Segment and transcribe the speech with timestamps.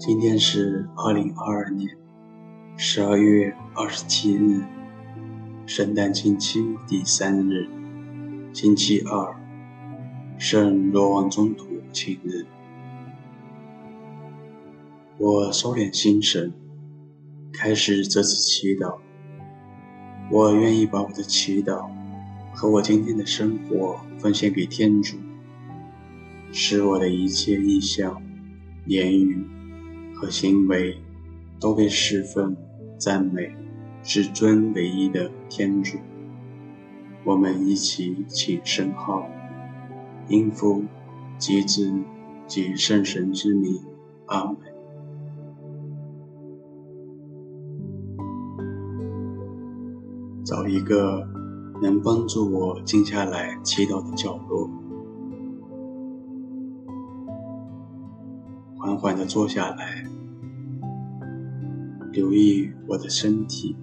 [0.00, 1.88] 今天是二零二二年
[2.76, 4.62] 十二月二十七日，
[5.70, 7.68] 圣诞星期第三日，
[8.52, 9.36] 星期二，
[10.36, 12.44] 圣罗望宗徒庆日。
[15.16, 16.52] 我收敛心神，
[17.52, 18.98] 开始这次祈祷。
[20.28, 21.88] 我愿意把我的祈祷
[22.52, 25.18] 和我今天的生活奉献给天主，
[26.50, 28.20] 使我的一切意向、
[28.86, 29.46] 言语。
[30.16, 30.98] 和行为
[31.60, 32.56] 都被侍奉、
[32.98, 33.54] 赞美
[34.02, 35.98] 至尊唯一的天主。
[37.24, 39.28] 我们一起请圣号，
[40.28, 40.84] 因父
[41.38, 41.92] 及子
[42.46, 43.78] 及圣神之名，
[44.26, 44.56] 阿门。
[50.44, 51.28] 找一个
[51.82, 54.68] 能帮助我静下来祈祷的角落，
[58.78, 60.04] 缓缓地坐下来。
[62.12, 63.76] 留意我的身体，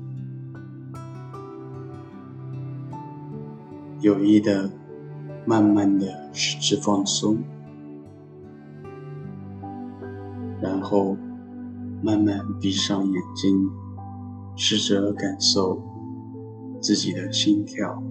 [3.99, 4.69] 有意的、
[5.45, 7.37] 慢慢的使之放松，
[10.61, 11.17] 然后
[12.03, 13.69] 慢慢闭上眼睛，
[14.55, 15.81] 试着感受
[16.79, 18.03] 自己的心跳。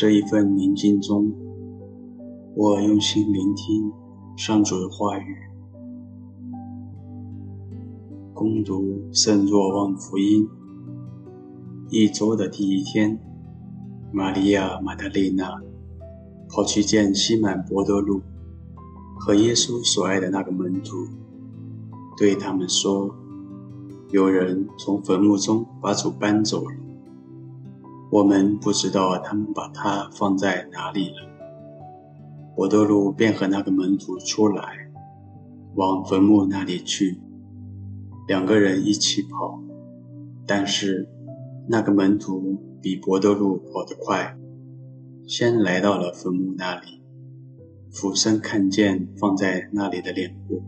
[0.00, 1.34] 这一份宁静中，
[2.54, 3.92] 我用心聆听
[4.36, 5.36] 上主的话语，
[8.32, 10.48] 恭读圣若望福音。
[11.90, 13.18] 一周的第一天，
[14.12, 15.60] 玛利亚·玛德丽娜
[16.48, 18.20] 跑去见西满·伯德路
[19.18, 21.08] 和耶稣所爱的那个门徒，
[22.16, 23.12] 对他们说
[24.14, 26.70] ：“有人从坟墓中把主搬走了。”
[28.10, 31.16] 我们不知道他们把它放在哪里了。
[32.56, 34.90] 伯多禄便和那个门徒出来，
[35.74, 37.20] 往坟墓那里去。
[38.26, 39.62] 两个人一起跑，
[40.46, 41.08] 但是
[41.68, 44.36] 那个门徒比伯多禄跑得快，
[45.26, 47.02] 先来到了坟墓那里，
[47.92, 50.62] 俯身看见放在那里的脸部，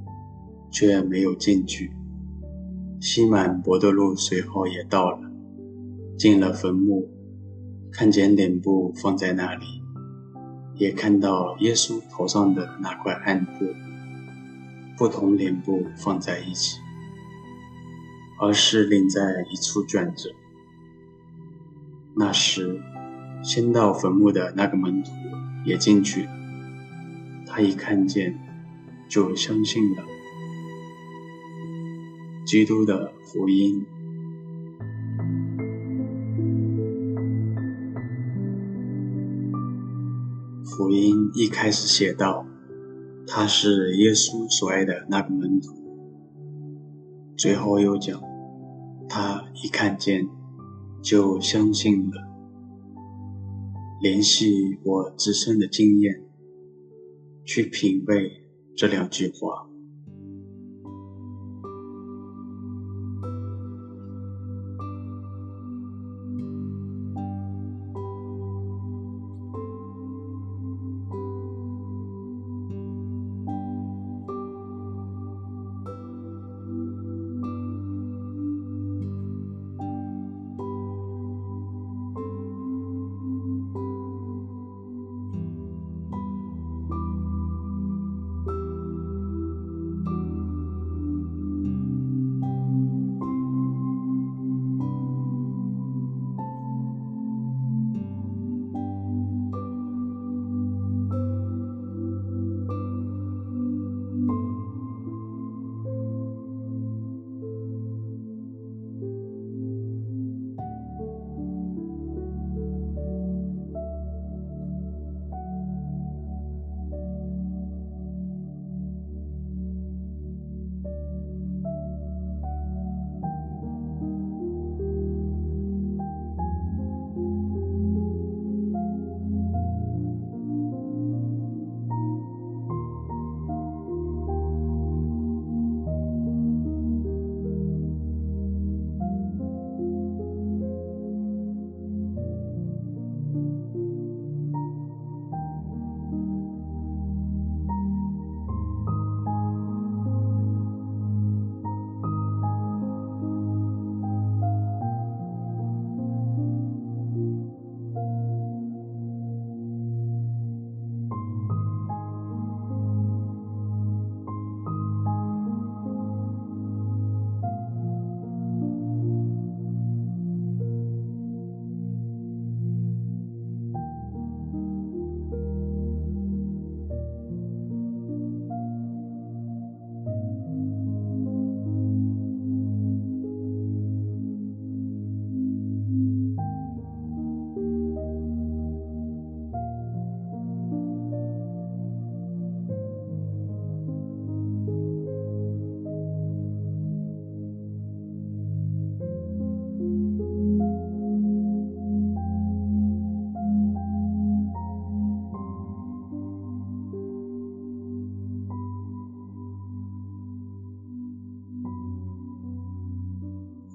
[0.71, 1.91] 却没有进去。
[3.01, 5.19] 西满伯多禄随后也到了，
[6.19, 7.09] 进了坟墓。
[8.01, 9.83] 看见脸部放在那里，
[10.75, 13.67] 也看到耶稣头上的那块暗布，
[14.97, 16.79] 不同脸部放在一起，
[18.41, 20.31] 而是另在一处卷着。
[22.17, 22.81] 那时，
[23.43, 25.11] 先到坟墓的那个门徒
[25.67, 26.31] 也进去了，
[27.47, 28.35] 他一看见，
[29.11, 30.03] 就相信了。
[32.47, 33.85] 基督的福音。
[40.81, 42.47] 福音一开始写道
[43.29, 45.75] ：“他是耶稣所爱的那个门徒。”
[47.37, 48.19] 最后又讲
[49.07, 50.27] ：“他一看见，
[51.03, 52.23] 就相信了。”
[54.01, 56.25] 联系我自身的经验，
[57.45, 58.43] 去品味
[58.75, 59.69] 这两句话。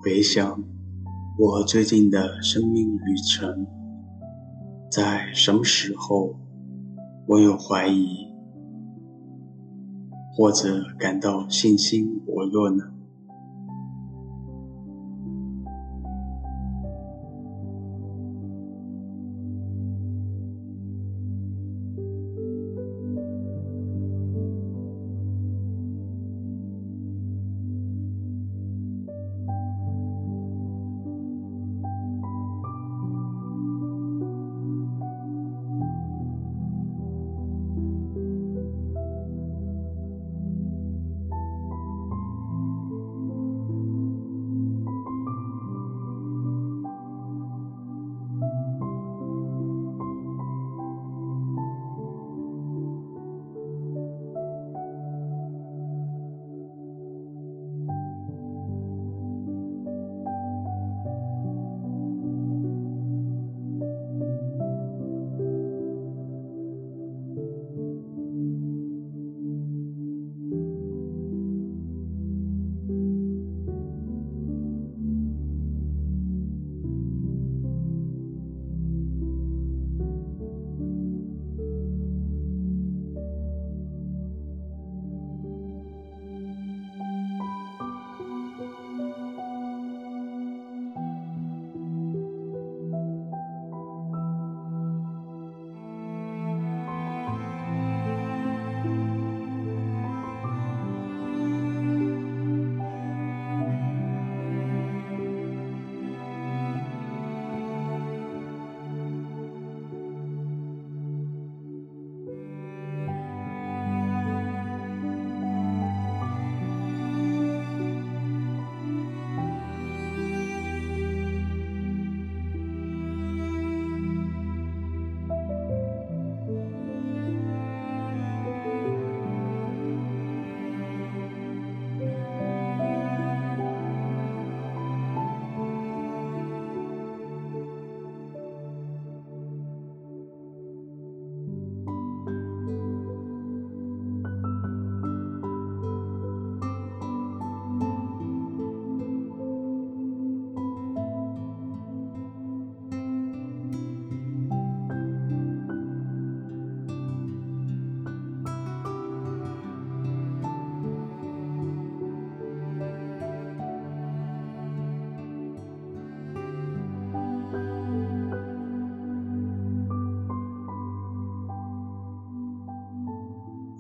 [0.06, 0.64] 回想
[1.40, 3.66] 我最近的生命旅程，
[4.92, 6.36] 在什么时候
[7.28, 8.28] 我有怀疑，
[10.38, 12.84] 或者感到信心薄弱呢？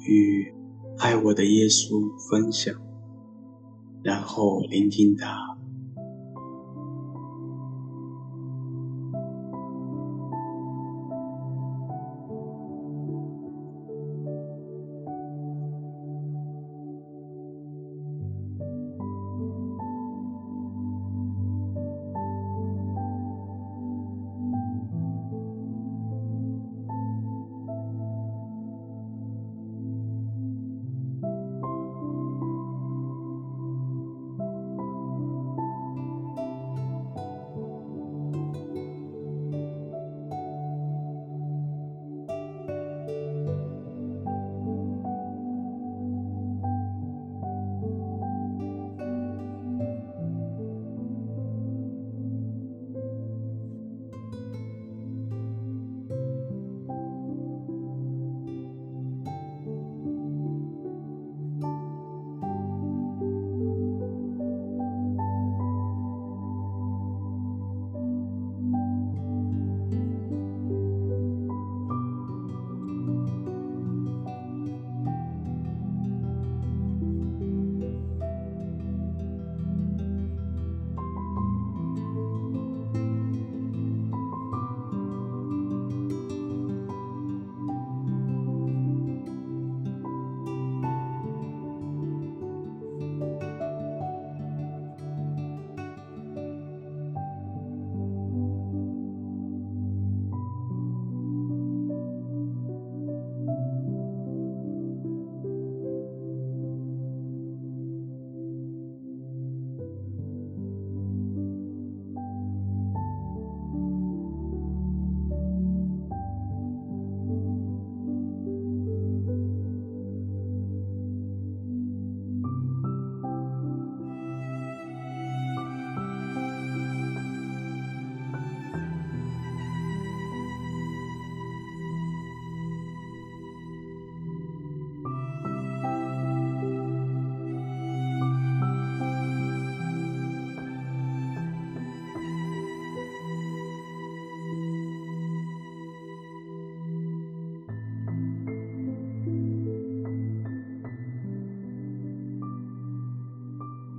[0.07, 0.53] 与
[0.97, 2.73] 爱我的耶稣分享，
[4.03, 5.54] 然后聆听他。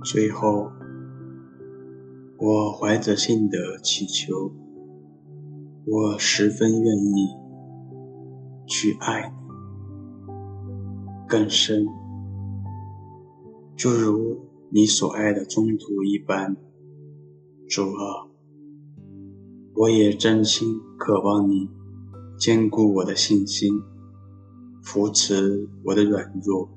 [0.09, 0.71] 最后，
[2.37, 4.53] 我怀着信的祈求，
[5.85, 7.27] 我十分愿意
[8.65, 9.35] 去爱你
[11.27, 11.85] 更深，
[13.75, 16.55] 就如你所爱的中途一般。
[17.67, 18.31] 主啊，
[19.75, 21.69] 我也真心渴望你
[22.39, 23.73] 坚固我的信心，
[24.81, 26.76] 扶持我的软弱。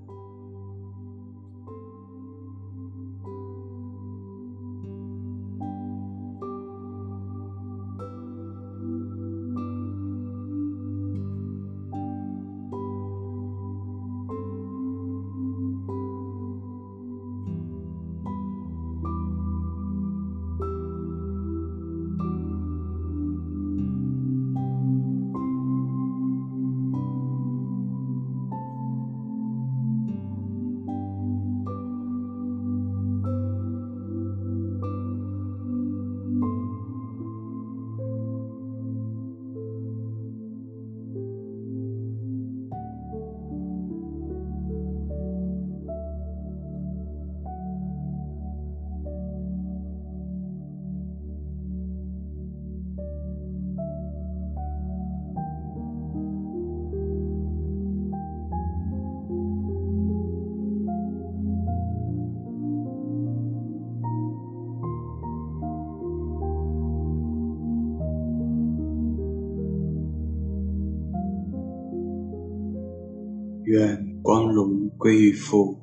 [73.70, 75.78] 愿光荣归于父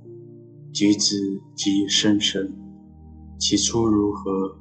[0.74, 1.15] 及子
[1.56, 2.53] 及圣神，
[3.39, 4.58] 起初如何，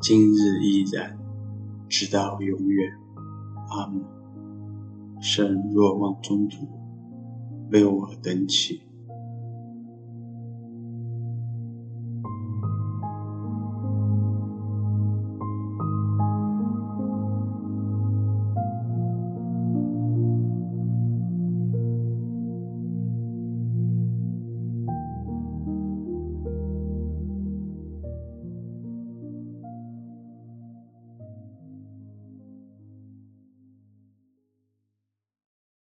[0.00, 1.18] 今日依然，
[1.88, 2.92] 直到永远。
[3.72, 4.00] 阿门。
[5.20, 6.68] 圣若望宗徒，
[7.72, 8.80] 为我等起。